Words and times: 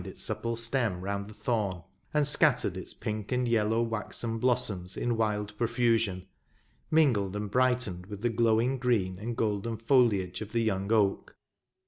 Its 0.03 0.23
supple 0.23 0.55
stem 0.55 1.01
round 1.01 1.27
the 1.29 1.33
thorn, 1.35 1.83
and 2.11 2.25
scattered 2.25 2.75
its 2.75 2.91
pink 2.91 3.31
and 3.31 3.47
yellow 3.47 3.83
waxen 3.83 4.39
blossoms 4.39 4.97
in 4.97 5.15
wild 5.15 5.55
profusion, 5.59 6.25
mingled 6.89 7.35
and 7.35 7.51
brightened 7.51 8.07
with 8.07 8.21
the 8.21 8.29
glowing 8.29 8.79
green 8.79 9.19
and 9.19 9.37
golden 9.37 9.77
foliage 9.77 10.41
of 10.41 10.53
the 10.53 10.63
young 10.63 10.91
oak. 10.91 11.35